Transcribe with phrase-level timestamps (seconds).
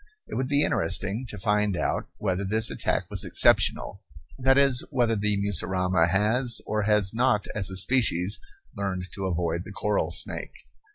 [0.25, 4.01] It would be interesting to find out whether this attack was exceptional,
[4.39, 8.39] that is, whether the mussurama has or has not as a species
[8.75, 10.65] learned to avoid the coral snake.